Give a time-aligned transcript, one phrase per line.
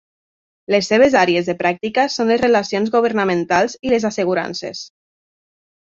[0.75, 4.83] Les seves àrees de pràctica són les relacions governamentals i les assegurances.